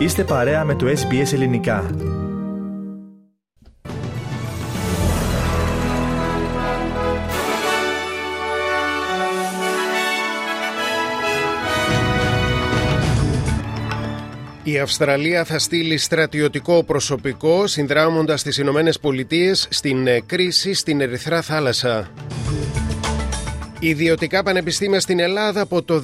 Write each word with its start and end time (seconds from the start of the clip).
Είστε 0.00 0.24
παρέα 0.24 0.64
με 0.64 0.74
το 0.74 0.86
SBS 0.86 1.32
Ελληνικά. 1.32 1.90
Η 14.62 14.78
Αυστραλία 14.78 15.44
θα 15.44 15.58
στείλει 15.58 15.98
στρατιωτικό 15.98 16.84
προσωπικό 16.84 17.66
συνδράμοντας 17.66 18.42
τις 18.42 18.58
Ηνωμένες 18.58 19.00
Πολιτείες 19.00 19.66
στην 19.70 20.08
κρίση 20.26 20.74
στην 20.74 21.00
Ερυθρά 21.00 21.42
Θάλασσα. 21.42 22.10
Ιδιωτικά 23.82 24.42
πανεπιστήμια 24.42 25.00
στην 25.00 25.20
Ελλάδα 25.20 25.60
από 25.60 25.82
το 25.82 26.02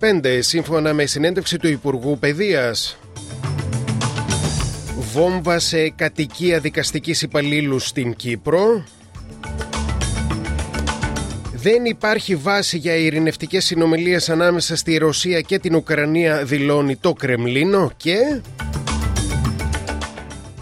2025 0.00 0.38
σύμφωνα 0.40 0.92
με 0.92 1.06
συνέντευξη 1.06 1.58
του 1.58 1.68
Υπουργού 1.68 2.18
Παιδείας. 2.18 2.98
Βόμβα 5.12 5.58
σε 5.58 5.90
κατοικία 5.90 6.60
δικαστικής 6.60 7.22
υπαλλήλου 7.22 7.78
στην 7.78 8.14
Κύπρο. 8.16 8.84
Δεν 11.52 11.84
υπάρχει 11.84 12.36
βάση 12.36 12.78
για 12.78 12.94
ειρηνευτικές 12.94 13.64
συνομιλίες 13.64 14.28
ανάμεσα 14.28 14.76
στη 14.76 14.96
Ρωσία 14.96 15.40
και 15.40 15.58
την 15.58 15.74
Ουκρανία 15.74 16.44
δηλώνει 16.44 16.96
το 16.96 17.12
Κρεμλίνο 17.12 17.92
και... 17.96 18.40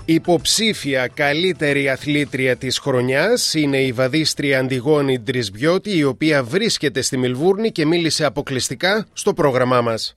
Υποψήφια 0.09 1.06
καλύτερη 1.06 1.88
αθλήτρια 1.88 2.56
της 2.56 2.78
χρονιάς 2.78 3.55
είναι 3.55 3.83
η 3.83 3.92
βαδίστρια 3.92 4.59
Αντιγόνη 4.59 5.19
Ντρισμπιώτη 5.19 5.96
η 5.96 6.05
οποία 6.05 6.45
βρίσκεται 6.45 7.01
στη 7.01 7.16
Μιλβούρνη 7.16 7.70
και 7.70 7.87
μίλησε 7.87 8.24
αποκλειστικά 8.24 9.06
στο 9.12 9.34
πρόγραμμά 9.34 9.80
μας. 9.80 10.16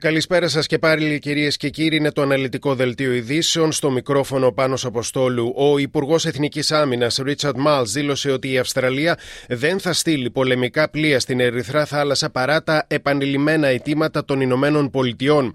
Καλησπέρα 0.00 0.48
σας 0.48 0.66
και 0.66 0.78
πάλι, 0.78 1.18
κυρίες 1.18 1.56
και 1.56 1.68
κύριοι. 1.68 1.96
Είναι 1.96 2.12
το 2.12 2.22
αναλυτικό 2.22 2.74
δελτίο 2.74 3.12
ειδήσεων. 3.12 3.72
Στο 3.72 3.90
μικρόφωνο 3.90 4.52
πάνω 4.52 4.76
Αποστόλου. 4.82 5.52
Ο 5.56 5.78
Υπουργός 5.78 6.26
Εθνικής 6.26 6.72
Άμυνας, 6.72 7.16
Ρίτσαρντ 7.16 7.56
Μάλς, 7.58 7.92
δήλωσε 7.92 8.30
ότι 8.30 8.52
η 8.52 8.58
Αυστραλία 8.58 9.18
δεν 9.48 9.80
θα 9.80 9.92
στείλει 9.92 10.30
πολεμικά 10.30 10.90
πλοία 10.90 11.20
στην 11.20 11.40
Ερυθρά 11.40 11.84
Θάλασσα 11.84 12.30
παρά 12.30 12.62
τα 12.62 12.86
επανειλημμένα 12.88 13.66
αιτήματα 13.66 14.24
των 14.24 14.40
Ηνωμένων 14.40 14.90
Πολιτειών. 14.90 15.54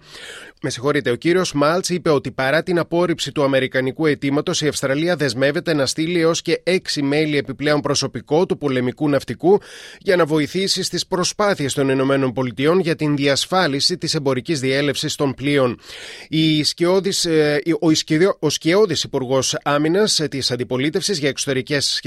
Με 0.65 0.69
συγχωρείτε, 0.69 1.09
ο 1.09 1.15
κύριος 1.15 1.53
Μάλτ 1.53 1.89
είπε 1.89 2.09
ότι 2.09 2.31
παρά 2.31 2.63
την 2.63 2.79
απόρριψη 2.79 3.31
του 3.31 3.43
Αμερικανικού 3.43 4.05
αιτήματος, 4.05 4.61
η 4.61 4.67
Αυστραλία 4.67 5.15
δεσμεύεται 5.15 5.73
να 5.73 5.85
στείλει 5.85 6.19
έως 6.19 6.41
και 6.41 6.61
έξι 6.63 7.01
μέλη 7.01 7.37
επιπλέον 7.37 7.81
προσωπικό 7.81 8.45
του 8.45 8.57
πολεμικού 8.57 9.09
ναυτικού 9.09 9.59
για 9.99 10.15
να 10.15 10.25
βοηθήσει 10.25 10.83
στις 10.83 11.07
προσπάθειες 11.07 11.73
των 11.73 11.89
ΗΠΑ 11.89 12.79
για 12.81 12.95
την 12.95 13.15
διασφάλιση 13.15 13.97
της 13.97 14.15
εμπορική 14.15 14.32
διέλευσης 14.41 15.15
των 15.15 15.33
πλοίων. 15.33 15.79
Η 16.29 16.63
σκιώδης, 16.63 17.25
ε, 17.25 17.61
ο, 17.81 17.91
ο 18.39 18.49
σκιώδης 18.49 19.03
Υπουργός 19.03 19.57
Άμυνας 19.63 20.21
της 20.29 20.51
Αντιπολίτευσης 20.51 21.19
για 21.19 21.29
Εξωτερικές 21.29 22.01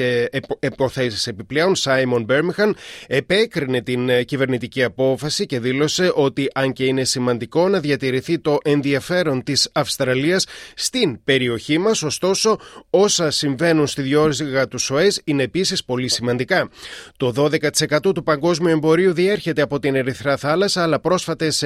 Υποθέσεις 0.60 1.26
επιπλέον, 1.26 1.74
Σάιμον 1.74 2.24
Μπέρμιχαν, 2.24 2.76
επέκρινε 3.06 3.82
την 3.82 4.08
ε, 4.08 4.22
κυβερνητική 4.22 4.82
απόφαση 4.82 5.46
και 5.46 5.60
δήλωσε 5.60 6.12
ότι 6.14 6.50
αν 6.54 6.72
και 6.72 6.84
είναι 6.84 7.04
σημαντικό 7.04 7.68
να 7.68 7.80
διατηρηθεί 7.80 8.38
το 8.38 8.58
ενδιαφέρον 8.64 9.42
της 9.42 9.70
Αυστραλίας 9.72 10.46
στην 10.74 11.24
περιοχή 11.24 11.78
μας, 11.78 12.02
ωστόσο 12.02 12.58
όσα 12.90 13.30
συμβαίνουν 13.30 13.86
στη 13.86 14.02
διόρυγα 14.02 14.68
του 14.68 14.78
ΣΟΕΣ 14.78 15.20
είναι 15.24 15.42
επίσης 15.42 15.84
πολύ 15.84 16.08
σημαντικά. 16.08 16.68
Το 17.16 17.32
12% 17.36 18.14
του 18.14 18.22
παγκόσμιου 18.22 18.70
εμπορίου 18.70 19.12
διέρχεται 19.12 19.62
από 19.62 19.78
την 19.78 19.94
Ερυθρά 19.94 20.36
θάλασσα, 20.36 20.82
αλλά 20.82 21.00
πρόσφατες 21.00 21.62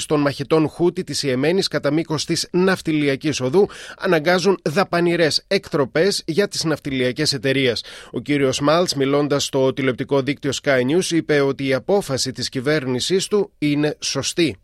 επιθέσεις 0.00 0.06
των 0.06 0.20
μαχητών 0.20 0.68
Χούτι 0.68 1.04
της 1.04 1.22
Ιεμένης 1.22 1.68
κατά 1.68 1.92
μήκος 1.92 2.24
της 2.24 2.48
ναυτιλιακής 2.52 3.40
οδού 3.40 3.68
αναγκάζουν 3.98 4.58
δαπανηρές 4.62 5.44
εκτροπές 5.46 6.22
για 6.26 6.48
τις 6.48 6.64
ναυτιλιακές 6.64 7.32
εταιρείες. 7.32 7.84
Ο 8.10 8.20
κύριος 8.20 8.60
Μάλτς 8.60 8.94
μιλώντας 8.94 9.44
στο 9.44 9.72
τηλεοπτικό 9.72 10.22
δίκτυο 10.22 10.50
Sky 10.62 10.80
News 10.80 11.10
είπε 11.10 11.40
ότι 11.40 11.66
η 11.66 11.74
απόφαση 11.74 12.32
της 12.32 12.48
κυβέρνησής 12.48 13.26
του 13.26 13.50
είναι 13.58 13.96
σωστή. 14.00 14.56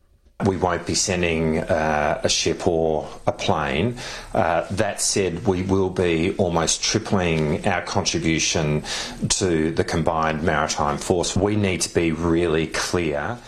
We 0.44 0.58
won't 0.58 0.84
be 0.84 0.94
sending 0.94 1.60
uh, 1.60 2.20
a 2.22 2.28
ship 2.28 2.66
or 2.68 3.08
a 3.26 3.32
plane. 3.32 3.96
Uh, 4.34 4.66
that 4.72 5.00
said, 5.00 5.46
we 5.46 5.62
will 5.62 5.88
be 5.88 6.34
almost 6.36 6.82
tripling 6.82 7.66
our 7.66 7.80
contribution 7.80 8.84
to 9.30 9.72
the 9.72 9.82
combined 9.82 10.42
maritime 10.42 10.98
force. 10.98 11.34
We 11.34 11.56
need 11.56 11.80
to 11.82 11.94
be 11.94 12.12
really 12.12 12.66
clear. 12.66 13.38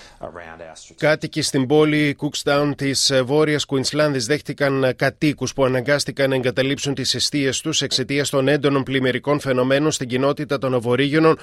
Κάτοικοι 0.97 1.43
στην 1.43 1.66
πόλη 1.66 2.16
Cookstown 2.21 2.72
της 2.76 3.10
ε, 3.10 3.22
Βόρειας 3.22 3.65
Κουινσλάνδη 3.65 4.19
δέχτηκαν 4.19 4.84
ε, 4.84 4.93
κατοίκους 4.93 5.53
που 5.53 5.65
αναγκάστηκαν 5.65 6.31
να 6.31 6.34
εγκαταλείψουν 6.34 6.94
τις 6.94 7.15
αιστείες 7.15 7.60
τους 7.60 7.82
εξαιτίας 7.82 8.31
των 8.31 8.49
έντονων 8.49 8.82
πλημμυρικών 8.82 9.41
φαινομένων 9.41 9.91
στην 9.91 10.09
κοινότητα 10.09 10.59
των 10.59 10.75
Αβορήγενων 10.75 11.38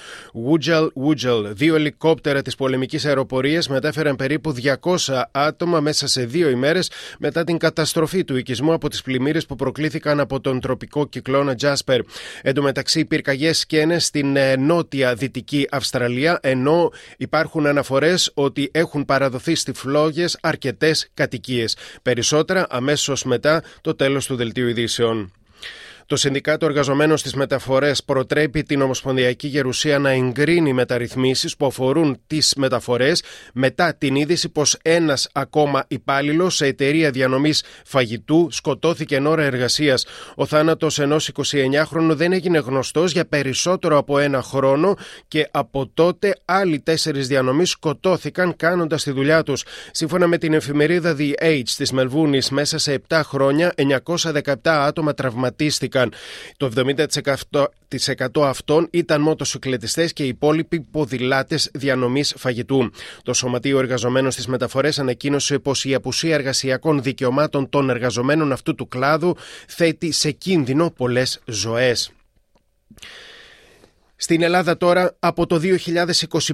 Woodjal 0.49 0.87
Woodjal. 0.87 1.43
Δύο 1.45 1.75
ελικόπτερα 1.75 2.41
της 2.41 2.55
πολεμικής 2.55 3.05
αεροπορίας 3.05 3.67
μετέφεραν 3.67 4.15
περίπου 4.15 4.53
200 4.81 5.21
άτομα 5.35 5.79
μέσα 5.79 6.07
σε 6.07 6.25
δύο 6.25 6.49
ημέρες 6.49 6.91
μετά 7.19 7.43
την 7.43 7.57
καταστροφή 7.57 8.23
του 8.23 8.35
οικισμού 8.35 8.73
από 8.73 8.89
τις 8.89 9.01
πλημμύρες 9.01 9.45
που 9.45 9.55
προκλήθηκαν 9.55 10.19
από 10.19 10.39
τον 10.41 10.59
τροπικό 10.59 11.07
κυκλώνα 11.07 11.55
Jasper. 11.61 11.99
Εν 12.41 12.53
τω 12.53 12.61
μεταξύ, 12.61 13.05
πυρκαγιές 13.05 13.59
σκένε 13.59 13.99
στην 13.99 14.35
ε, 14.35 14.55
νότια 14.55 15.15
δυτική 15.15 15.67
Αυστραλία, 15.71 16.39
ενώ 16.41 16.91
υπάρχουν 17.17 17.65
αναφορές 17.65 18.31
ότι 18.33 18.69
έχουν 18.73 19.05
παραδοθεί 19.05 19.55
στη 19.55 19.73
φλόγες 19.73 20.37
αρκετές 20.41 21.09
κατοικίες. 21.13 21.77
Περισσότερα 22.01 22.67
αμέσως 22.69 23.23
μετά 23.23 23.63
το 23.81 23.95
τέλος 23.95 24.25
του 24.25 24.35
δελτίου 24.35 24.67
ειδήσεων. 24.67 25.31
Το 26.07 26.15
Συνδικάτο 26.15 26.65
Εργαζομένων 26.65 27.17
στις 27.17 27.33
Μεταφορές 27.33 28.03
προτρέπει 28.03 28.63
την 28.63 28.81
Ομοσπονδιακή 28.81 29.47
Γερουσία 29.47 29.99
να 29.99 30.09
εγκρίνει 30.09 30.73
μεταρρυθμίσεις 30.73 31.55
που 31.55 31.65
αφορούν 31.65 32.19
τις 32.27 32.53
μεταφορές 32.55 33.23
μετά 33.53 33.95
την 33.95 34.15
είδηση 34.15 34.49
πως 34.49 34.77
ένας 34.81 35.29
ακόμα 35.33 35.85
υπάλληλος 35.87 36.55
σε 36.55 36.65
εταιρεία 36.65 37.11
διανομής 37.11 37.63
φαγητού 37.85 38.47
σκοτώθηκε 38.51 39.15
εν 39.15 39.25
ώρα 39.25 39.43
εργασίας. 39.43 40.05
Ο 40.35 40.45
θάνατος 40.45 40.99
ενός 40.99 41.31
29χρονου 41.33 42.11
δεν 42.15 42.33
έγινε 42.33 42.57
γνωστός 42.57 43.11
για 43.11 43.25
περισσότερο 43.25 43.97
από 43.97 44.19
ένα 44.19 44.41
χρόνο 44.41 44.97
και 45.27 45.47
από 45.51 45.87
τότε 45.93 46.35
άλλοι 46.45 46.79
τέσσερις 46.79 47.27
διανομής 47.27 47.69
σκοτώθηκαν 47.69 48.55
κάνοντας 48.55 49.03
τη 49.03 49.11
δουλειά 49.11 49.43
τους. 49.43 49.63
Σύμφωνα 49.91 50.27
με 50.27 50.37
την 50.37 50.53
εφημερίδα 50.53 51.15
The 51.19 51.31
Age 51.43 51.69
της 51.77 51.91
Μελβούνης, 51.91 52.49
μέσα 52.49 52.77
σε 52.77 52.93
7 53.09 53.21
χρόνια 53.23 53.73
917 53.75 54.53
άτομα 54.63 55.13
τραυματίστηκαν 55.13 55.93
το 56.57 56.71
70% 56.75 58.41
αυτών 58.43 58.87
ήταν 58.91 59.21
μοτοσυκλετιστές 59.21 60.13
και 60.13 60.23
οι 60.23 60.27
υπόλοιποι 60.27 60.79
ποδηλάτες 60.79 61.69
διανομής 61.73 62.33
φαγητού. 62.37 62.91
Το 63.23 63.33
Σωματείο 63.33 63.79
Εργαζομένων 63.79 64.31
στις 64.31 64.47
Μεταφορές 64.47 64.99
ανακοίνωσε 64.99 65.59
πως 65.59 65.85
η 65.85 65.93
απουσία 65.93 66.33
εργασιακών 66.33 67.01
δικαιωμάτων 67.01 67.69
των 67.69 67.89
εργαζομένων 67.89 68.51
αυτού 68.51 68.75
του 68.75 68.87
κλάδου 68.87 69.35
θέτει 69.67 70.11
σε 70.11 70.31
κίνδυνο 70.31 70.91
πολλές 70.91 71.39
ζωές. 71.45 72.11
Στην 74.17 74.41
Ελλάδα 74.41 74.77
τώρα 74.77 75.15
από 75.19 75.45
το 75.47 75.61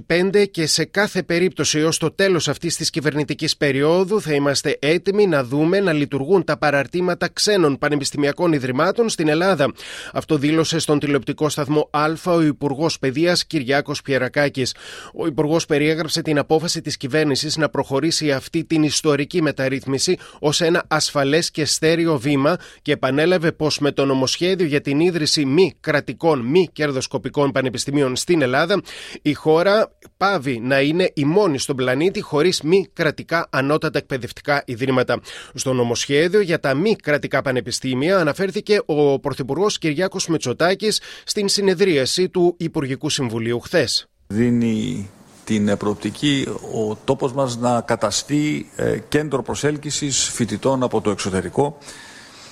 2025 0.07 0.45
και 0.51 0.67
σε 0.67 0.85
κάθε 0.85 1.23
περίπτωση 1.23 1.79
έως 1.79 1.97
το 1.97 2.11
τέλος 2.11 2.47
αυτής 2.47 2.75
της 2.75 2.89
κυβερνητικής 2.89 3.57
περίοδου 3.57 4.22
θα 4.22 4.33
είμαστε 4.33 4.77
έτοιμοι 4.81 5.27
να 5.27 5.44
δούμε 5.44 5.79
να 5.79 5.94
λειτουργούν 5.94 6.44
τα 6.44 6.57
παραρτήματα 6.57 7.29
ξένων 7.33 7.77
πανεπιστημιακών 7.77 8.53
ιδρυμάτων 8.53 9.09
στην 9.09 9.27
Ελλάδα. 9.27 9.73
Αυτό 10.13 10.37
δήλωσε 10.37 10.79
στον 10.79 10.99
τηλεοπτικό 10.99 11.49
σταθμό 11.49 11.90
Α 11.91 12.05
ο 12.25 12.41
Υπουργός 12.41 12.99
Παιδείας 12.99 13.46
Κυριάκος 13.46 14.02
Πιερακάκης. 14.02 14.75
Ο 15.14 15.25
Υπουργός 15.25 15.66
περιέγραψε 15.66 16.22
την 16.22 16.37
απόφαση 16.37 16.81
της 16.81 16.97
κυβέρνησης 16.97 17.57
να 17.57 17.69
προχωρήσει 17.69 18.31
αυτή 18.31 18.64
την 18.64 18.84
ιστορική 18.84 19.41
μεταρρύθμιση 19.41 20.17
ως 20.40 20.61
ένα 20.61 20.84
ασφαλές 20.87 21.52
και 21.52 21.66
στέρεο 21.66 22.19
βήμα 22.19 22.57
και 22.81 22.91
επανέλαβε 22.91 23.52
πως 23.52 23.79
με 23.79 23.91
το 23.91 24.05
νομοσχέδιο 24.05 24.66
για 24.66 24.81
την 24.81 24.99
ίδρυση 24.99 25.46
μη 25.46 25.73
κρατικών, 25.79 26.40
μη 26.40 26.69
κερδοσκοπικών 26.73 27.51
πανεπιστημίων 27.52 28.16
στην 28.16 28.42
Ελλάδα, 28.42 28.82
η 29.22 29.34
χώρα 29.34 29.92
πάβει 30.18 30.59
να 30.59 30.82
είναι 30.82 31.12
η 31.14 31.26
μόνη 31.26 31.58
στον 31.58 31.76
πλανήτη 31.76 32.22
χωρίς 32.22 32.62
μη 32.62 32.88
κρατικά 32.94 33.48
ανώτατα 33.50 33.98
εκπαιδευτικά 33.98 34.64
ιδρύματα. 34.66 35.22
Στο 35.53 35.74
νομοσχέδιο 35.74 36.42
για 36.42 36.59
τα 36.59 36.74
μη 36.74 36.96
κρατικά 36.96 37.42
πανεπιστήμια 37.42 38.18
αναφέρθηκε 38.18 38.82
ο 38.86 39.20
Πρωθυπουργός 39.20 39.78
Κυριάκος 39.78 40.28
Μετσοτάκη 40.28 40.92
στην 41.24 41.48
συνεδρίαση 41.48 42.30
του 42.30 42.56
Υπουργικού 42.58 43.09
Συμβουλίου 43.09 43.59
χθες. 43.59 44.06
Δίνει 44.28 45.09
την 45.44 45.78
προοπτική 45.78 46.48
ο 46.74 46.96
τόπος 46.96 47.34
μας 47.34 47.58
να 47.58 47.82
καταστεί 47.82 48.70
ε, 48.76 48.98
κέντρο 49.09 49.44
προσέλκυσης 49.44 50.30
φοιτητών 50.30 50.84
από 50.84 51.02
το 51.02 51.09
εξωτερικό 51.09 51.78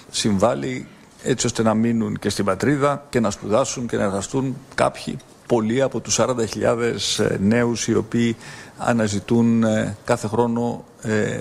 συμβάλλει 0.09 0.87
έτσι 1.23 1.45
ώστε 1.45 1.63
να 1.63 1.73
μείνουν 1.73 2.19
και 2.19 2.29
στην 2.29 2.45
πατρίδα 2.45 3.05
και 3.09 3.19
να 3.19 3.29
σπουδάσουν 3.29 3.87
και 3.87 3.97
να 3.97 4.03
εργαστούν 4.03 4.55
κάποιοι 4.75 5.17
πολλοί 5.47 5.81
από 5.81 5.99
τους 5.99 6.19
40.000 6.19 6.35
νέους 7.39 7.87
οι 7.87 7.95
οποίοι 7.95 8.35
αναζητούν 8.77 9.63
κάθε 10.05 10.27
χρόνο 10.27 10.83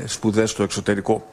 σπουδές 0.07 0.51
στο 0.51 0.63
εξωτερικό. 0.63 1.29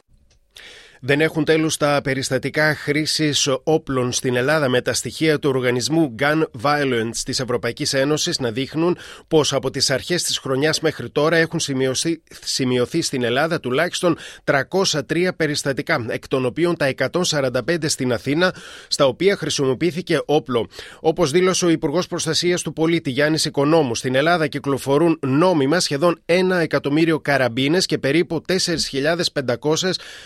Δεν 1.08 1.20
έχουν 1.20 1.44
τέλους 1.44 1.76
τα 1.76 2.00
περιστατικά 2.02 2.74
χρήσης 2.74 3.48
όπλων 3.62 4.12
στην 4.12 4.36
Ελλάδα 4.36 4.68
με 4.68 4.80
τα 4.80 4.92
στοιχεία 4.92 5.38
του 5.38 5.48
οργανισμού 5.48 6.14
Gun 6.18 6.42
Violence 6.62 7.16
της 7.24 7.40
Ευρωπαϊκής 7.40 7.92
Ένωσης 7.94 8.38
να 8.38 8.50
δείχνουν 8.50 8.98
πως 9.28 9.52
από 9.52 9.70
τις 9.70 9.90
αρχές 9.90 10.22
της 10.22 10.38
χρονιάς 10.38 10.80
μέχρι 10.80 11.10
τώρα 11.10 11.36
έχουν 11.36 11.60
σημειωθεί, 11.60 12.22
σημειωθεί 12.42 13.02
στην 13.02 13.24
Ελλάδα 13.24 13.60
τουλάχιστον 13.60 14.16
303 14.44 15.28
περιστατικά, 15.36 16.06
εκ 16.08 16.28
των 16.28 16.44
οποίων 16.44 16.76
τα 16.76 16.86
145 16.86 17.88
στην 17.88 18.12
Αθήνα, 18.12 18.54
στα 18.88 19.06
οποία 19.06 19.36
χρησιμοποιήθηκε 19.36 20.20
όπλο. 20.24 20.68
Όπως 21.00 21.30
δήλωσε 21.30 21.64
ο 21.64 21.68
Υπουργός 21.68 22.06
Προστασίας 22.06 22.62
του 22.62 22.72
Πολίτη 22.72 23.10
Γιάννης 23.10 23.44
Οικονόμου, 23.44 23.94
στην 23.94 24.14
Ελλάδα 24.14 24.46
κυκλοφορούν 24.46 25.18
νόμιμα 25.22 25.80
σχεδόν 25.80 26.20
1 26.26 26.32
εκατομμύριο 26.60 27.20
καραμπίνες 27.20 27.86
και 27.86 27.98
περίπου 27.98 28.42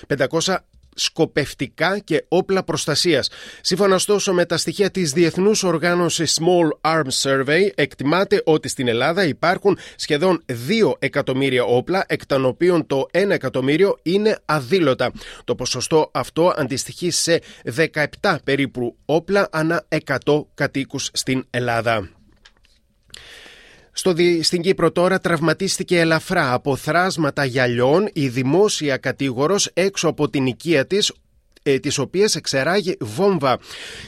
4.500 0.06 0.54
σκοπευτικά 1.00 1.98
και 1.98 2.24
όπλα 2.28 2.62
προστασίας. 2.62 3.30
Σύμφωνα 3.60 3.94
ωστόσο 3.94 4.32
με 4.32 4.44
τα 4.44 4.56
στοιχεία 4.56 4.90
της 4.90 5.12
Διεθνούς 5.12 5.62
Οργάνωσης 5.62 6.40
Small 6.40 6.92
Arms 6.92 7.22
Survey, 7.22 7.68
εκτιμάται 7.74 8.42
ότι 8.44 8.68
στην 8.68 8.88
Ελλάδα 8.88 9.24
υπάρχουν 9.24 9.78
σχεδόν 9.96 10.42
2 10.46 10.96
εκατομμύρια 10.98 11.64
όπλα, 11.64 12.04
εκ 12.08 12.26
των 12.26 12.44
οποίων 12.44 12.86
το 12.86 13.06
1 13.12 13.30
εκατομμύριο 13.30 13.98
είναι 14.02 14.38
αδήλωτα. 14.44 15.12
Το 15.44 15.54
ποσοστό 15.54 16.10
αυτό 16.12 16.54
αντιστοιχεί 16.56 17.10
σε 17.10 17.40
17 18.20 18.36
περίπου 18.44 18.96
όπλα 19.04 19.48
ανά 19.52 19.86
100 19.88 20.46
κατοίκους 20.54 21.10
στην 21.12 21.46
Ελλάδα. 21.50 22.19
Στο, 23.92 24.14
στην 24.40 24.62
Κύπρο 24.62 24.92
τώρα 24.92 25.20
τραυματίστηκε 25.20 26.00
ελαφρά 26.00 26.52
από 26.52 26.76
θράσματα 26.76 27.44
γυαλιών 27.44 28.08
η 28.12 28.28
δημόσια 28.28 28.96
κατήγορος 28.96 29.70
έξω 29.74 30.08
από 30.08 30.28
την 30.28 30.46
οικία 30.46 30.86
της 30.86 31.12
ε, 31.62 31.78
τις 31.78 31.98
οποίες 31.98 32.34
εξεράγει 32.34 32.96
βόμβα. 33.00 33.58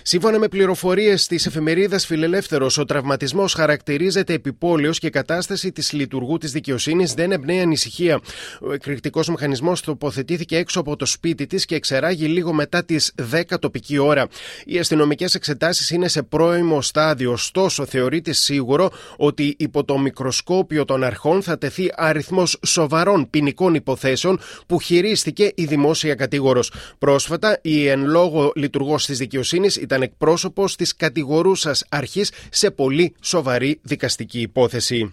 Σύμφωνα 0.03 0.39
με 0.39 0.49
πληροφορίες 0.49 1.27
της 1.27 1.47
εφημερίδας 1.47 2.07
Φιλελεύθερος, 2.07 2.79
ο 2.79 2.85
τραυματισμός 2.85 3.55
χαρακτηρίζεται 3.55 4.33
επιπόλαιος 4.33 4.99
και 4.99 5.07
η 5.07 5.11
κατάσταση 5.11 5.73
της 5.73 5.93
λειτουργού 5.93 6.39
της 6.39 6.53
δικαιοσύνης 6.53 7.15
δεν 7.15 7.33
εμπνέει 7.33 7.61
ανησυχία. 7.61 8.21
Ο 8.61 8.73
εκρηκτικός 8.73 9.29
μηχανισμός 9.29 9.81
τοποθετήθηκε 9.81 10.57
έξω 10.57 10.81
από 10.81 10.97
το 10.97 11.07
σπίτι 11.07 11.47
της 11.47 11.65
και 11.65 11.75
εξεράγει 11.75 12.27
λίγο 12.27 12.53
μετά 12.53 12.85
τις 12.85 13.15
10 13.33 13.43
τοπική 13.59 13.99
ώρα. 13.99 14.27
Οι 14.65 14.79
αστυνομικές 14.79 15.35
εξετάσεις 15.35 15.91
είναι 15.91 16.09
σε 16.09 16.23
πρώιμο 16.23 16.83
στάδιο, 16.83 17.33
ωστόσο 17.33 17.87
θεωρείται 17.87 18.33
σίγουρο 18.33 18.91
ότι 19.17 19.55
υπό 19.59 19.85
το 19.85 19.99
μικροσκόπιο 19.99 20.85
των 20.85 21.05
αρχών 21.05 21.43
θα 21.43 21.59
τεθεί 21.59 21.91
αριθμός 21.95 22.59
σοβαρών 22.67 23.31
ποινικών 23.31 23.75
υποθέσεων 23.75 24.41
που 24.67 24.81
χειρίστηκε 24.81 25.53
η 25.55 25.65
δημόσια 25.65 26.15
κατήγορος. 26.15 26.73
Πρόσφατα 26.99 27.52
η 27.63 27.87
εν 27.87 28.07
λόγω 28.07 28.53
λειτουργός 28.55 29.07
της 29.07 29.19
δικαιοσύνης 29.19 29.77
ήταν 29.77 30.03
εκπρόσωπος 30.03 30.77
της 30.77 30.97
κατηγορούσας 30.97 31.85
αρχής 31.89 32.33
σε 32.51 32.71
πολύ 32.71 33.15
σοβαρή 33.21 33.81
δικαστική 33.83 34.41
υπόθεση. 34.41 35.13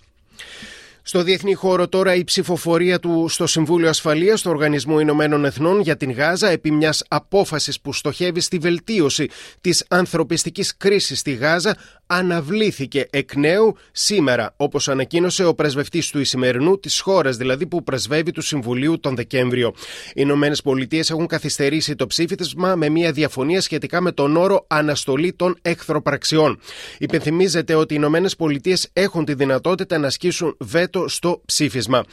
Στο 1.01 1.23
διεθνή 1.23 1.53
χώρο 1.53 1.87
τώρα 1.87 2.15
η 2.15 2.23
ψηφοφορία 2.23 2.99
του 2.99 3.25
στο 3.29 3.47
Συμβούλιο 3.47 3.89
Ασφαλείας 3.89 4.41
του 4.41 4.51
Οργανισμού 4.51 4.99
Ηνωμένων 4.99 5.45
Εθνών 5.45 5.81
για 5.81 5.97
την 5.97 6.11
Γάζα 6.11 6.49
επί 6.49 6.71
μιας 6.71 7.03
απόφασης 7.07 7.81
που 7.81 7.93
στοχεύει 7.93 8.39
στη 8.39 8.57
βελτίωση 8.57 9.29
της 9.61 9.85
ανθρωπιστικής 9.89 10.77
κρίσης 10.77 11.19
στη 11.19 11.33
Γάζα 11.33 11.75
αναβλήθηκε 12.11 13.07
εκ 13.09 13.35
νέου 13.35 13.75
σήμερα, 13.91 14.53
όπως 14.57 14.89
ανακοίνωσε 14.89 15.45
ο 15.45 15.53
πρεσβευτής 15.53 16.09
του 16.09 16.19
Ισημερινού 16.19 16.79
της 16.79 16.99
χώρας, 16.99 17.37
δηλαδή 17.37 17.67
που 17.67 17.83
πρεσβεύει 17.83 18.31
του 18.31 18.41
Συμβουλίου 18.41 18.99
τον 18.99 19.15
Δεκέμβριο. 19.15 19.73
Οι 20.07 20.13
Ηνωμένες 20.13 20.61
Πολιτείες 20.61 21.09
έχουν 21.09 21.27
καθυστερήσει 21.27 21.95
το 21.95 22.07
ψήφισμα 22.07 22.75
με 22.75 22.89
μια 22.89 23.11
διαφωνία 23.11 23.61
σχετικά 23.61 24.01
με 24.01 24.11
τον 24.11 24.37
όρο 24.37 24.65
αναστολή 24.67 25.33
των 25.33 25.57
εχθροπραξιών. 25.61 26.59
Υπενθυμίζεται 26.97 27.75
ότι 27.75 27.93
οι 27.93 27.97
Ηνωμένες 27.99 28.35
Πολιτείες 28.35 28.89
έχουν 28.93 29.25
τη 29.25 29.33
δυνατότητα 29.33 29.97
να 29.97 30.07
ασκήσουν 30.07 30.55
βέτο 30.59 30.88
στο 31.07 31.41
ψήφισμα. 31.45 32.03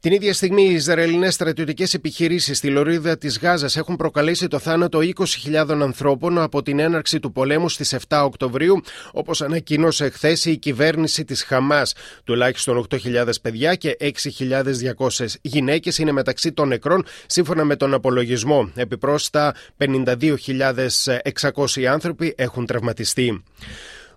Την 0.00 0.12
ίδια 0.12 0.34
στιγμή, 0.34 0.62
οι 0.62 0.72
Ισραηλινές 0.72 1.34
στρατιωτικές 1.34 1.94
επιχειρήσεις 1.94 2.56
στη 2.56 2.68
λωρίδα 2.68 3.18
της 3.18 3.38
Γάζας 3.38 3.76
έχουν 3.76 3.96
προκαλέσει 3.96 4.48
το 4.48 4.58
θάνατο 4.58 4.98
20.000 5.02 5.82
ανθρώπων 5.82 6.38
από 6.38 6.62
την 6.62 6.78
έναρξη 6.78 7.20
του 7.20 7.32
πολέμου 7.32 7.68
στις 7.68 7.96
7 8.08 8.22
Οκτωβρίου, 8.24 8.80
όπως 9.12 9.42
ανακοίνωσε 9.42 10.08
χθες 10.08 10.44
η 10.44 10.56
κυβέρνηση 10.56 11.24
της 11.24 11.42
Χαμάς. 11.42 11.94
Τουλάχιστον 12.24 12.86
8.000 12.90 13.40
παιδιά 13.42 13.74
και 13.74 13.96
6.200 14.00 15.26
γυναίκες 15.40 15.98
είναι 15.98 16.12
μεταξύ 16.12 16.52
των 16.52 16.68
νεκρών, 16.68 17.04
σύμφωνα 17.26 17.64
με 17.64 17.76
τον 17.76 17.94
απολογισμό. 17.94 18.70
Επιπρόσθετα, 18.74 19.54
52.600 19.76 21.84
άνθρωποι 21.84 22.34
έχουν 22.36 22.66
τραυματιστεί. 22.66 23.42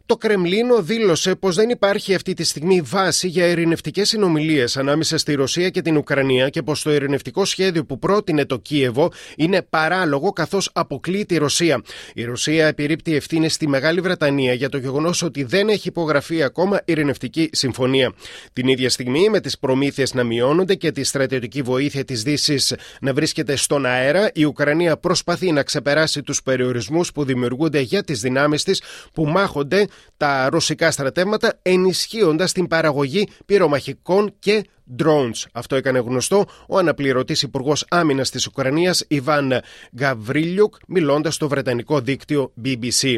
Το 0.09 0.17
Κρεμλίνο 0.17 0.81
δήλωσε 0.81 1.35
πως 1.35 1.56
δεν 1.56 1.69
υπάρχει 1.69 2.13
αυτή 2.13 2.33
τη 2.33 2.44
στιγμή 2.44 2.81
βάση 2.81 3.27
για 3.27 3.47
ειρηνευτικές 3.47 4.07
συνομιλίες 4.07 4.77
ανάμεσα 4.77 5.17
στη 5.17 5.33
Ρωσία 5.33 5.69
και 5.69 5.81
την 5.81 5.97
Ουκρανία 5.97 6.50
και 6.50 6.61
πως 6.61 6.81
το 6.81 6.94
ειρηνευτικό 6.94 7.45
σχέδιο 7.45 7.85
που 7.85 8.00
πρότεινε 8.00 8.45
το 8.45 8.57
Κίεβο 8.57 9.11
είναι 9.35 9.61
παράλογο 9.61 10.31
καθώς 10.31 10.69
αποκλεί 10.73 11.25
τη 11.25 11.38
Ρωσία. 11.38 11.81
Η 12.13 12.23
Ρωσία 12.23 12.67
επιρρύπτει 12.67 13.15
ευθύνες 13.15 13.53
στη 13.53 13.67
Μεγάλη 13.67 14.01
Βρετανία 14.01 14.53
για 14.53 14.69
το 14.69 14.77
γεγονός 14.77 15.21
ότι 15.21 15.44
δεν 15.44 15.69
έχει 15.69 15.88
υπογραφεί 15.88 16.44
ακόμα 16.44 16.81
ειρηνευτική 16.85 17.50
συμφωνία. 17.51 18.13
Την 18.53 18.67
ίδια 18.67 18.89
στιγμή, 18.89 19.29
με 19.29 19.39
τις 19.39 19.59
προμήθειες 19.59 20.13
να 20.13 20.23
μειώνονται 20.23 20.75
και 20.75 20.91
τη 20.91 21.03
στρατιωτική 21.03 21.62
βοήθεια 21.62 22.05
της 22.05 22.23
Δύσης 22.23 22.75
να 23.01 23.13
βρίσκεται 23.13 23.55
στον 23.55 23.85
αέρα, 23.85 24.29
η 24.33 24.44
Ουκρανία 24.44 24.97
προσπαθεί 24.97 25.51
να 25.51 25.63
ξεπεράσει 25.63 26.21
τους 26.23 26.44
περιορισμούς 26.44 27.12
που 27.12 27.23
δημιουργούνται 27.23 27.79
για 27.79 28.03
τις 28.03 28.19
δυνάμεις 28.21 28.63
της 28.63 28.81
που 29.13 29.25
μάχονται 29.25 29.88
τα 30.18 30.50
ρωσικά 30.50 30.92
στρατεύματα 30.92 31.60
ενισχύοντας 31.62 32.51
την 32.51 32.68
παραγωγή 32.68 33.28
πυρομαχικών 33.46 34.36
και 34.40 34.63
drones. 34.98 35.44
Αυτό 35.51 35.75
έκανε 35.75 36.00
γνωστό 36.00 36.46
ο 36.68 36.78
αναπληρωτής 36.78 37.42
Υπουργός 37.42 37.86
Άμυνας 37.90 38.30
της 38.30 38.48
Ουκρανίας 38.48 39.06
Ιβάν 39.07 39.62
Γκαβρίλιουκ 39.96 40.75
μιλώντας 40.88 41.36
στο 41.36 41.48
βρετανικό 41.48 42.00
δίκτυο 42.00 42.54
BBC. 42.66 43.16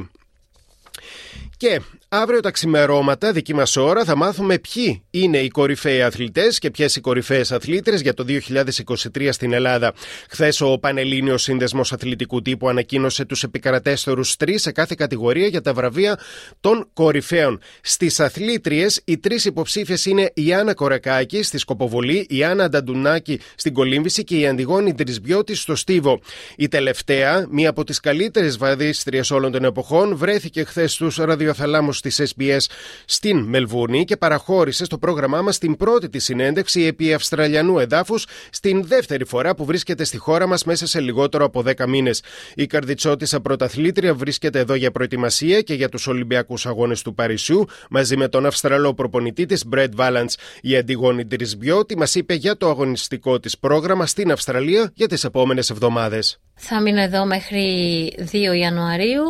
Και 1.58 1.82
Αύριο 2.14 2.40
τα 2.40 2.52
ξημερώματα, 2.52 3.32
δική 3.32 3.54
μας 3.54 3.76
ώρα, 3.76 4.04
θα 4.04 4.16
μάθουμε 4.16 4.60
ποιοι 4.60 5.04
είναι 5.10 5.38
οι 5.38 5.48
κορυφαίοι 5.48 6.02
αθλητές 6.02 6.60
και 6.60 6.72
ποιες 6.72 6.96
οι 6.96 7.02
κορυφαίες 7.02 7.52
αθλήτρε 7.52 7.96
για 7.96 8.14
το 8.14 8.26
2023 8.28 9.30
στην 9.32 9.54
Ελλάδα. 9.54 9.94
Χθες 10.30 10.62
ο 10.62 10.78
Πανελλήνιος 10.78 11.44
Σύνδεσμος 11.44 11.94
Αθλητικού 11.94 12.42
Τύπου 12.42 12.70
ανακοίνωσε 12.70 13.26
τους 13.26 13.44
επικρατέστερους 13.44 14.36
τρεις 14.36 14.62
σε 14.62 14.72
κάθε 14.72 14.96
κατηγορία 14.98 15.48
για 15.48 15.62
τα 15.62 15.74
βραβεία 15.74 16.20
των 16.60 16.90
κορυφαίων. 16.94 17.60
Στις 17.82 18.20
αθλήτριες, 18.20 19.02
οι 19.06 19.18
τρεις 19.18 19.46
υποψήφιες 19.46 20.06
είναι 20.06 20.32
η 20.34 20.54
Άννα 20.54 20.74
Κορεκάκη 20.74 21.44
στη 21.44 21.58
Σκοποβολή, 21.58 22.26
η 22.30 22.44
Άννα 22.44 22.64
Ανταντουνάκη 22.64 23.40
στην 23.56 23.74
Κολύμβηση 23.74 24.24
και 24.24 24.38
η 24.38 24.48
Αντιγόνη 24.48 24.94
Τρισμπιώτη 24.94 25.56
στο 25.56 25.76
Στίβο. 25.76 26.22
Η 26.56 26.68
τελευταία, 26.68 27.48
μία 27.50 27.70
από 27.70 27.84
τις 27.84 28.00
καλύτερες 28.00 28.58
βαδίστριες 28.58 29.32
όλων 29.32 29.52
των 29.52 29.64
εποχών, 29.64 30.16
βρέθηκε 30.18 30.64
χθες 30.64 30.94
στους 30.94 31.16
ραδιοθαλάμους 31.16 32.01
της 32.02 32.34
SBS 32.36 32.60
στην 33.06 33.38
Μελβούρνη 33.38 34.06
και 34.06 34.18
παραχώρησε 34.18 34.86
στο 34.86 34.98
πρόγραμμά 34.98 35.42
μας 35.42 35.58
την 35.58 35.78
πρώτη 35.78 36.10
της 36.10 36.24
συνέντευξη 36.24 36.84
επί 36.84 37.14
Αυστραλιανού 37.14 37.80
εδάφους, 37.80 38.26
στην 38.50 38.88
δεύτερη 38.88 39.26
φορά 39.26 39.56
που 39.56 39.66
βρίσκεται 39.66 40.04
στη 40.04 40.18
χώρα 40.18 40.48
μας 40.48 40.64
μέσα 40.64 40.88
σε 40.88 41.00
λιγότερο 41.00 41.46
από 41.46 41.62
10 41.62 41.88
μήνες. 41.88 42.24
Η 42.56 42.66
καρδιτσότησα 42.66 43.42
πρωταθλήτρια 43.42 44.14
βρίσκεται 44.14 44.60
εδώ 44.60 44.74
για 44.74 44.92
προετοιμασία 44.92 45.62
και 45.62 45.74
για 45.74 45.90
τους 45.90 46.08
Ολυμπιακούς 46.08 46.66
Αγώνες 46.66 47.02
του 47.02 47.14
Παρισιού, 47.14 47.66
μαζί 47.90 48.18
με 48.18 48.28
τον 48.28 48.46
Αυστραλό 48.46 48.94
προπονητή 48.94 49.46
της 49.46 49.66
Μπρετ 49.66 49.96
Βάλαντ. 49.96 50.30
Η 50.62 50.78
Αντιγόνη 50.78 51.26
Τρισμπιώτη 51.26 51.98
μας 51.98 52.16
είπε 52.16 52.34
για 52.34 52.58
το 52.58 52.70
αγωνιστικό 52.70 53.40
της 53.40 53.58
πρόγραμμα 53.58 54.06
στην 54.06 54.32
Αυστραλία 54.32 54.92
για 54.94 55.08
τις 55.08 55.24
επόμενες 55.24 55.70
εβδομάδες. 55.70 56.40
Θα 56.56 56.82
μείνω 56.82 57.02
εδώ 57.02 57.26
μέχρι 57.26 58.14
2 58.32 58.54
Ιανουαρίου. 58.54 59.24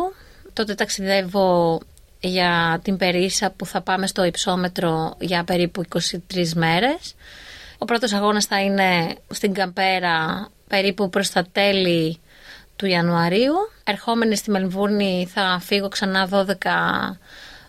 Τότε 0.52 0.74
ταξιδεύω 0.74 1.80
για 2.22 2.80
την 2.82 2.96
περίσα 2.96 3.50
που 3.50 3.66
θα 3.66 3.80
πάμε 3.80 4.06
στο 4.06 4.24
υψόμετρο 4.24 5.16
για 5.20 5.44
περίπου 5.44 5.82
23 5.94 6.52
μέρες. 6.54 7.14
Ο 7.78 7.84
πρώτος 7.84 8.12
αγώνας 8.12 8.44
θα 8.44 8.60
είναι 8.60 9.14
στην 9.30 9.52
Καμπέρα 9.52 10.48
περίπου 10.68 11.08
προς 11.08 11.30
τα 11.30 11.46
τέλη 11.52 12.20
του 12.76 12.86
Ιανουαρίου. 12.86 13.52
Ερχόμενη 13.84 14.36
στη 14.36 14.50
Μελβούρνη 14.50 15.28
θα 15.34 15.58
φύγω 15.60 15.88
ξανά 15.88 16.28
12 16.32 16.44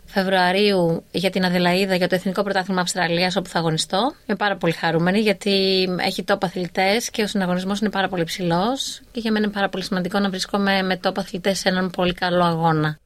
Φεβρουαρίου 0.06 1.04
για 1.12 1.30
την 1.30 1.46
Αδελαίδα 1.46 1.96
για 1.96 2.08
το 2.08 2.16
Εθνικό 2.16 2.44
Πρωτάθλημα 2.44 2.82
Αυστραλίας, 2.82 3.36
όπου 3.36 3.50
θα 3.50 3.60
αγωνιστώ. 3.60 4.14
Είμαι 4.26 4.38
πάρα 4.38 4.58
πολύ 4.58 4.74
χαρούμενη 4.74 5.20
γιατί 5.20 5.88
έχει 6.00 6.24
τόπο 6.24 6.46
αθλητές 6.46 7.10
και 7.10 7.22
ο 7.22 7.28
συναγωνισμός 7.28 7.80
είναι 7.80 7.90
πάρα 7.90 8.08
πολύ 8.08 8.24
ψηλός. 8.24 9.02
Και 9.12 9.20
για 9.20 9.32
μένα 9.32 9.46
είναι 9.46 9.54
πάρα 9.54 9.70
πολύ 9.70 9.84
σημαντικό 9.84 10.20
να 10.20 10.30
βρίσκομαι 10.30 10.82
με 10.82 10.98
τόπο 10.98 11.20
αθλητές 11.20 11.60
σε 11.60 11.70
έναν 11.70 11.90
πολύ 11.90 12.14
καλό 12.14 12.44
αγώνα. 12.44 13.00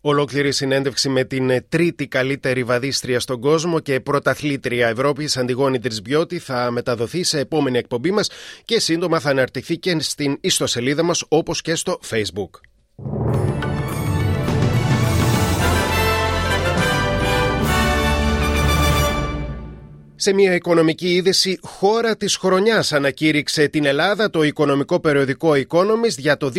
Ολόκληρη 0.00 0.52
συνέντευξη 0.52 1.08
με 1.08 1.24
την 1.24 1.64
τρίτη 1.68 2.06
καλύτερη 2.06 2.64
βαδίστρια 2.64 3.20
στον 3.20 3.40
κόσμο 3.40 3.80
και 3.80 4.00
πρωταθλήτρια 4.00 4.88
Ευρώπης, 4.88 5.36
Αντιγόνη 5.36 5.78
Τρισμπιώτη, 5.78 6.38
θα 6.38 6.70
μεταδοθεί 6.70 7.22
σε 7.22 7.38
επόμενη 7.38 7.78
εκπομπή 7.78 8.10
μας 8.10 8.30
και 8.64 8.80
σύντομα 8.80 9.20
θα 9.20 9.30
αναρτηθεί 9.30 9.78
και 9.78 9.96
στην 10.00 10.38
ιστοσελίδα 10.40 11.02
μας 11.02 11.24
όπως 11.28 11.60
και 11.60 11.74
στο 11.74 11.98
Facebook. 12.10 12.67
Σε 20.20 20.32
μια 20.32 20.54
οικονομική 20.54 21.08
είδηση, 21.08 21.58
χώρα 21.62 22.16
της 22.16 22.36
χρονιάς 22.36 22.92
ανακήρυξε 22.92 23.68
την 23.68 23.84
Ελλάδα 23.84 24.30
το 24.30 24.42
οικονομικό 24.42 25.00
περιοδικό 25.00 25.52
Economist 25.68 26.18
για 26.18 26.36
το 26.36 26.52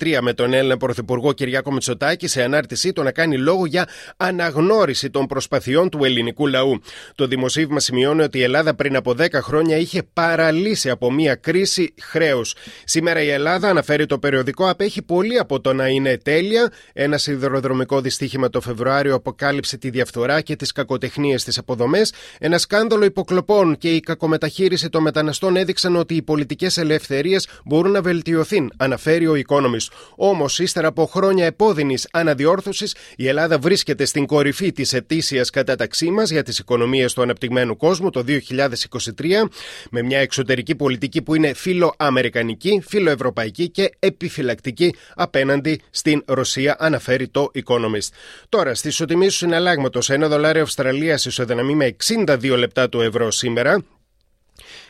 2023 0.00 0.18
με 0.20 0.32
τον 0.32 0.52
Έλληνα 0.52 0.76
Πρωθυπουργό 0.76 1.32
Κυριάκο 1.32 1.72
Μητσοτάκη 1.72 2.26
σε 2.26 2.42
ανάρτησή 2.42 2.92
του 2.92 3.02
να 3.02 3.12
κάνει 3.12 3.38
λόγο 3.38 3.66
για 3.66 3.88
αναγνώριση 4.16 5.10
των 5.10 5.26
προσπαθειών 5.26 5.88
του 5.88 6.04
ελληνικού 6.04 6.46
λαού. 6.46 6.80
Το 7.14 7.26
δημοσίευμα 7.26 7.80
σημειώνει 7.80 8.22
ότι 8.22 8.38
η 8.38 8.42
Ελλάδα 8.42 8.74
πριν 8.74 8.96
από 8.96 9.14
10 9.18 9.26
χρόνια 9.32 9.76
είχε 9.76 10.02
παραλύσει 10.12 10.90
από 10.90 11.12
μια 11.12 11.34
κρίση 11.34 11.94
χρέους. 12.00 12.54
Σήμερα 12.84 13.22
η 13.22 13.28
Ελλάδα, 13.28 13.68
αναφέρει 13.68 14.06
το 14.06 14.18
περιοδικό, 14.18 14.68
απέχει 14.68 15.02
πολύ 15.02 15.38
από 15.38 15.60
το 15.60 15.72
να 15.72 15.88
είναι 15.88 16.16
τέλεια. 16.16 16.72
Ένα 16.92 17.18
σιδηροδρομικό 17.18 18.00
δυστύχημα 18.00 18.48
το 18.50 18.60
Φεβρουάριο 18.60 19.14
αποκάλυψε 19.14 19.76
τη 19.76 19.90
διαφθορά 19.90 20.40
και 20.40 20.56
τις 20.56 20.72
κακοτεχνίες 20.72 21.40
στις 21.40 21.58
αποδομές. 21.58 22.12
Ένας 22.38 22.66
σκάνδαλο 22.70 23.04
υποκλοπών 23.04 23.78
και 23.78 23.94
η 23.94 24.00
κακομεταχείριση 24.00 24.88
των 24.88 25.02
μεταναστών 25.02 25.56
έδειξαν 25.56 25.96
ότι 25.96 26.14
οι 26.14 26.22
πολιτικές 26.22 26.76
ελευθερίες 26.76 27.48
μπορούν 27.64 27.92
να 27.92 28.02
βελτιωθούν, 28.02 28.72
αναφέρει 28.76 29.26
ο 29.26 29.34
Economist. 29.46 30.12
Όμως, 30.16 30.58
ύστερα 30.58 30.88
από 30.88 31.06
χρόνια 31.06 31.46
επώδυνης 31.46 32.08
αναδιόρθωσης, 32.12 32.94
η 33.16 33.28
Ελλάδα 33.28 33.58
βρίσκεται 33.58 34.04
στην 34.04 34.26
κορυφή 34.26 34.72
της 34.72 34.92
ετήσιας 34.92 35.50
κατάταξή 35.50 36.10
μας 36.10 36.30
για 36.30 36.42
τις 36.42 36.58
οικονομίες 36.58 37.12
του 37.12 37.22
αναπτυγμένου 37.22 37.76
κόσμου 37.76 38.10
το 38.10 38.22
2023, 38.22 39.48
με 39.90 40.02
μια 40.02 40.18
εξωτερική 40.18 40.74
πολιτική 40.74 41.22
που 41.22 41.34
είναι 41.34 41.52
φιλοαμερικανική, 41.52 42.82
φιλοευρωπαϊκή 42.86 43.68
και 43.68 43.90
επιφυλακτική 43.98 44.94
απέναντι 45.14 45.80
στην 45.90 46.22
Ρωσία, 46.26 46.76
αναφέρει 46.78 47.28
το 47.28 47.50
Economist. 47.54 48.08
Τώρα, 48.48 48.74
στη 48.74 48.88
ισοτιμή 48.88 49.26
του 49.26 49.32
συναλλάγματος, 49.32 50.10
ένα 50.10 50.28
δολάριο 50.28 50.62
Αυστραλίας 50.62 51.24
ισοδυναμεί 51.24 51.74
με 51.74 51.96
62 52.06 52.57
λεπτά 52.58 52.88
του 52.88 53.00
ευρώ 53.00 53.30
σήμερα 53.30 53.84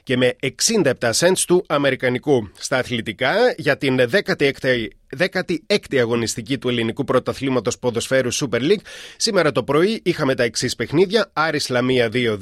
και 0.03 0.17
με 0.17 0.37
67 0.65 0.93
cents 1.01 1.43
του 1.47 1.65
Αμερικανικού. 1.67 2.51
Στα 2.59 2.79
αθλητικά, 2.79 3.35
για 3.57 3.77
την 3.77 4.01
16η 4.11 4.87
16η 5.19 5.97
αγωνιστική 5.99 6.59
του 6.59 6.69
ελληνικού 6.69 7.05
πρωταθλήματος 7.05 7.79
ποδοσφαίρου 7.79 8.35
Super 8.35 8.61
League. 8.61 8.83
Σήμερα 9.17 9.53
το 9.53 9.63
πρωί 9.63 10.01
είχαμε 10.05 10.35
τα 10.35 10.43
εξής 10.43 10.77
παιχνίδια. 10.77 11.31
Άρης 11.33 11.69
Λαμία 11.69 12.09
2-2, 12.13 12.37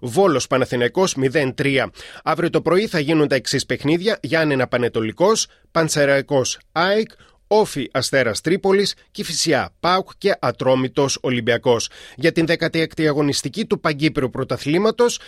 Βόλος 0.00 0.46
Παναθηναϊκός 0.46 1.16
0-3. 1.32 1.86
Αύριο 2.22 2.50
το 2.50 2.60
πρωί 2.60 2.86
θα 2.86 2.98
γίνουν 2.98 3.28
τα 3.28 3.34
εξής 3.34 3.66
παιχνίδια. 3.66 4.18
Γιάννενα 4.22 4.66
Πανετολικός, 4.66 5.46
Πανσεραϊκός 5.70 6.58
ΑΕΚ, 6.72 7.10
Όφη 7.48 7.88
Αστέρας 7.92 8.40
Τρίπολης, 8.40 8.94
Κυφυσιά 9.10 9.74
Πάουκ 9.80 10.10
και 10.18 10.36
Ατρόμητος 10.40 11.18
Ολυμπιακός. 11.22 11.90
Για 12.16 12.32
την 12.32 12.46
16η 12.48 13.06
αγωνιστική 13.06 13.64
του 13.64 13.80
Παγκύπριου 13.80 14.30
Πρωταθλήματος, 14.30 15.20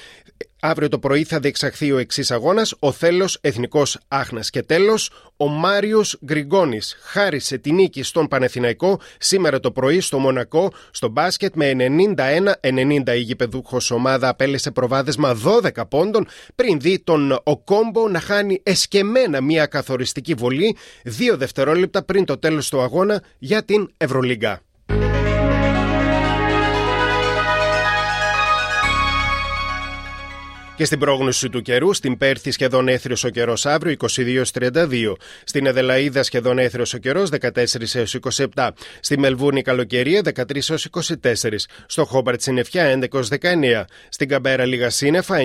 αύριο 0.61 0.89
το 0.89 0.99
πρωί 0.99 1.25
θα 1.25 1.41
διεξαχθεί 1.41 1.93
ο 1.93 1.99
εξής 1.99 2.31
αγώνας: 2.31 2.75
Ο 2.79 2.93
Θέλος 2.93 3.39
Εθνικός 3.41 3.99
Άχνας. 4.09 4.51
Και 4.51 4.63
τέλος, 4.63 5.11
ο 5.37 5.47
Μάριος 5.47 6.19
Γκριγκόνης 6.25 6.97
χάρισε 7.03 7.59
την 7.59 7.75
νίκη 7.75 8.03
στον 8.03 8.29
Πανεθηναϊκό 8.29 9.01
σήμερα 9.19 9.61
το 9.61 9.71
πρωί 9.71 10.01
στο 10.01 10.19
Μονακό 10.19 10.73
στο 10.91 11.09
μπάσκετ 11.09 11.55
με 11.55 11.75
91-90. 11.75 13.15
Η 13.15 13.21
γηπεδούχος 13.21 13.91
ομάδα 13.91 14.29
απέλεσε 14.29 14.71
προβάδισμα 14.71 15.37
12 15.45 15.89
πόντων 15.89 16.27
πριν 16.55 16.81
δει 16.81 16.99
τον 16.99 17.41
Οκόμπο 17.43 18.09
να 18.09 18.21
χάνει 18.21 18.61
εσκεμένα 18.63 19.41
μια 19.41 19.67
καθοριστική 19.67 20.35
βολή 20.35 20.77
δύο 21.05 21.37
δευτερόλεπτα 21.37 22.03
πριν 22.05 22.25
το 22.25 22.39
τέλος 22.39 22.69
του 22.69 22.81
αγώνα 22.81 23.23
για 23.39 23.65
την 23.65 23.91
Ευρωλίγκα. 23.97 24.61
Και 30.81 30.87
στην 30.87 30.99
πρόγνωση 30.99 31.49
του 31.49 31.63
καιρού, 31.63 31.95
στην 31.95 32.19
Πέρθη 32.19 32.51
σχεδόν 32.51 32.89
έθριος 32.89 33.25
ο 33.25 33.29
καιρός 33.29 33.67
αύριο 33.67 33.97
22-32. 34.53 35.13
Στην 35.45 35.67
Εδελαίδα 35.67 36.23
σχεδόν 36.23 36.59
έθριος 36.59 36.95
ο 36.95 36.99
καιρός 36.99 37.31
14-27. 38.55 38.69
Στη 39.01 39.19
Μελβούρνη 39.19 39.63
καλοκαιρία 39.63 40.23
13-24. 40.35 41.67
Στο 41.87 42.05
Χόμπαρτ 42.05 42.41
συννεφιά 42.41 42.99
11-19. 43.11 43.85
Στην 44.09 44.29
Καμπέρα 44.29 44.65
λίγα 44.65 44.91
σύννεφα 44.91 45.37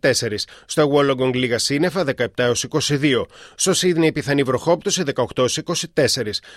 9-24. 0.00 0.34
Στο 0.66 0.88
Βόλογκονγκ 0.88 1.34
λίγα 1.34 1.58
σύννεφα 1.58 2.04
17-22. 2.36 3.26
Στο 3.54 3.72
Σίδνη 3.72 4.12
πιθανή 4.12 4.42
βροχόπτωση 4.42 5.02
18-24. 5.34 5.60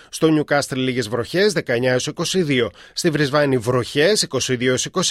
Στο 0.08 0.28
Νιουκάστρι 0.28 0.80
λίγες 0.80 1.08
βροχές 1.08 1.52
19-22. 1.52 2.66
Στη 2.92 3.10
Βρισβάνη 3.10 3.56
βροχές 3.56 4.26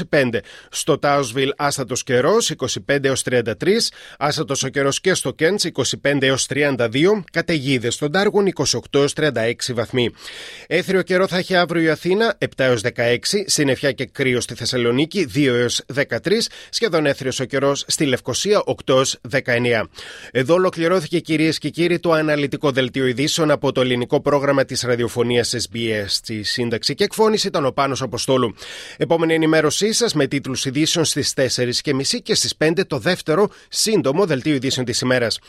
22-25. 0.10 0.30
Στο 0.70 0.98
Τάουσβιλ 0.98 1.54
άστατος 1.58 2.04
καιρός 2.04 2.52
25 2.58 2.91
25 2.92 3.04
έως 3.04 3.24
33, 3.30 3.44
άσατος 4.18 4.64
ο 4.64 4.68
καιρός 4.68 5.02
και 5.02 5.14
στο 5.14 5.32
Κέντς 5.32 5.66
25 6.04 6.22
έως 6.22 6.46
32, 6.50 7.24
καταιγίδες 7.32 7.94
στον 7.94 8.12
Τάργων 8.12 8.48
28 8.48 8.80
έως 8.92 9.14
36 9.14 9.74
βαθμοί. 9.74 10.10
Έθριο 10.68 11.02
καιρό 11.02 11.28
θα 11.28 11.38
έχει 11.38 11.56
αύριο 11.56 11.84
η 11.84 11.90
Αθήνα 11.90 12.38
7 12.40 12.48
έως 12.56 12.82
16, 12.82 13.44
συννεφιά 13.46 13.92
και 13.92 14.06
κρύο 14.06 14.42
στη 14.42 14.56
Θεσσαλονίκη 14.56 15.28
2 15.36 15.46
έως 15.46 15.82
13, 15.96 16.08
σχεδόν 16.70 17.06
έθριος 17.06 17.40
ο 17.40 17.46
καιρός 17.46 17.84
στη 17.88 18.06
Λευκοσία 18.06 18.64
8 18.66 18.74
έως 18.88 19.18
19. 19.30 19.84
Εδώ 20.32 20.54
ολοκληρώθηκε 20.54 21.20
κυρίες 21.20 21.58
και 21.58 21.70
κύριοι 21.70 22.00
το 22.00 22.12
αναλυτικό 22.12 22.72
δελτίο 22.72 23.06
ειδήσεων 23.06 23.52
από 23.52 23.72
το 23.72 23.82
ελληνικό 23.82 24.22
πρόγραμμα 24.22 24.66
της 24.66 24.82
ραδιοφωνίας 24.82 25.56
SBS. 25.58 26.06
Στη 26.08 26.44
σύνταξη 26.44 26.94
και 26.94 27.04
εκφώνηση 27.04 27.48
ήταν 27.48 27.66
ο 27.66 27.72
Πάνος 27.72 28.02
Αποστόλου. 28.02 28.56
Επόμενη 28.98 29.34
ενημέρωσή 29.34 29.94
σας 29.94 30.14
με 30.14 30.28
τίτλους 30.28 30.66
ειδήσεων 30.66 31.06
στις 31.06 31.34
4.30 31.36 32.22
και 32.24 32.36
στις 32.36 32.54
5 32.58 32.81
το 32.86 32.98
δεύτερο 32.98 33.50
σύντομο 33.70 34.26
δελτίο 34.26 34.54
ειδήσεων 34.54 34.86
της 34.86 35.02
ημέρας. 35.02 35.40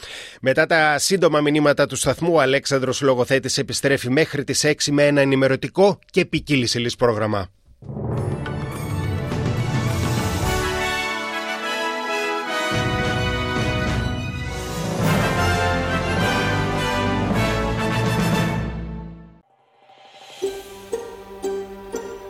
Μετά 0.40 0.66
τα 0.66 0.98
σύντομα 0.98 1.40
μηνύματα 1.40 1.86
του 1.86 1.96
σταθμού, 1.96 2.34
ο 2.34 2.40
Αλέξανδρος 2.40 3.00
Λογοθέτης 3.00 3.58
επιστρέφει 3.58 4.10
μέχρι 4.10 4.44
τις 4.44 4.64
6 4.64 4.90
με 4.90 5.06
ένα 5.06 5.20
ενημερωτικό 5.20 5.98
και 6.10 6.24
ποικίλη 6.24 6.68
πρόγραμμα. 6.98 7.48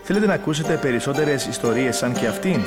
Θέλετε 0.05 0.27
να 0.27 0.35
ακούσετε 0.35 0.77
περισσότερες 0.77 1.47
ιστορίες 1.47 1.97
σαν 1.97 2.13
και 2.13 2.27
αυτήν; 2.27 2.61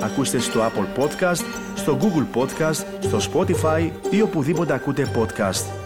Ακούστε 0.00 0.38
στο 0.38 0.60
Apple 0.60 1.02
Podcast, 1.02 1.65
στο 1.86 1.98
Google 2.00 2.38
Podcast, 2.38 2.84
στο 3.00 3.18
Spotify 3.32 3.90
ή 4.10 4.22
οπουδήποτε 4.22 4.74
ακούτε 4.74 5.06
podcast. 5.16 5.85